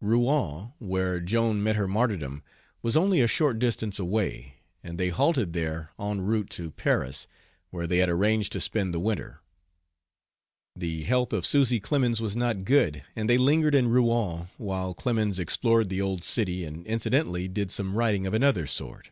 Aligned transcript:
Rouen, 0.00 0.72
where 0.78 1.18
Joan 1.18 1.64
met 1.64 1.74
her 1.74 1.88
martyrdom, 1.88 2.44
was 2.80 2.96
only 2.96 3.20
a 3.20 3.26
short 3.26 3.58
distance 3.58 3.98
away, 3.98 4.58
and 4.84 4.98
they 4.98 5.08
halted 5.08 5.52
there 5.52 5.90
en 5.98 6.20
route 6.20 6.48
to 6.50 6.70
Paris, 6.70 7.26
where 7.70 7.88
they 7.88 7.98
had 7.98 8.08
arranged 8.08 8.52
to 8.52 8.60
spend 8.60 8.94
the 8.94 9.00
winter. 9.00 9.40
The 10.76 11.02
health 11.02 11.32
of 11.32 11.44
Susy 11.44 11.80
Clemens 11.80 12.20
was 12.20 12.36
not 12.36 12.62
good, 12.64 13.02
and 13.16 13.28
they 13.28 13.36
lingered 13.36 13.74
in 13.74 13.88
Rouen 13.88 14.46
while 14.58 14.94
Clemens 14.94 15.40
explored 15.40 15.88
the 15.88 16.00
old 16.00 16.22
city 16.22 16.64
and 16.64 16.86
incidentally 16.86 17.48
did 17.48 17.72
some 17.72 17.96
writing 17.96 18.28
of 18.28 18.32
another 18.32 18.68
sort. 18.68 19.10